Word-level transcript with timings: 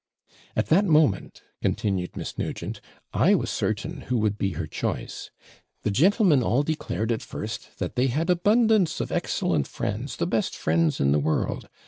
'At 0.55 0.69
that 0.69 0.85
moment,' 0.85 1.43
continued 1.61 2.17
Miss 2.17 2.35
Nugent, 2.35 2.81
'I 3.13 3.35
was 3.35 3.51
certain 3.51 4.01
who 4.09 4.17
would 4.17 4.35
be 4.39 4.53
her 4.53 4.65
choice. 4.65 5.29
The 5.83 5.91
gentlemen 5.91 6.41
all 6.41 6.63
declared 6.63 7.11
at 7.11 7.21
first 7.21 7.77
that 7.77 7.95
they 7.95 8.07
had 8.07 8.31
abundance 8.31 8.99
of 8.99 9.11
excellent 9.11 9.67
friends 9.67 10.15
the 10.15 10.25
best 10.25 10.55
friends 10.57 10.99
in 10.99 11.11
the 11.11 11.19
world! 11.19 11.69